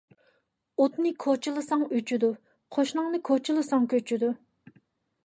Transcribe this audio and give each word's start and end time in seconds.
ئوتنى 0.83 1.11
كوچىلىساڭ 1.25 1.83
ئۆچىدۇ، 1.97 2.29
قوشناڭنى 2.77 3.21
كوچىلىساڭ 3.29 3.87
كۆچىدۇ. 3.93 4.31